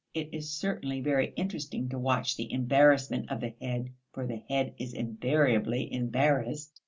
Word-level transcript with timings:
It 0.15 0.33
is 0.33 0.49
certainly 0.49 0.99
very 0.99 1.31
interesting 1.35 1.87
to 1.89 1.99
watch 1.99 2.35
the 2.35 2.51
embarrassment 2.51 3.29
of 3.29 3.39
the 3.39 3.53
head 3.61 3.91
(for 4.11 4.25
the 4.25 4.41
head 4.49 4.73
is 4.79 4.95
invariably 4.95 5.93
embarrassed). 5.93 6.79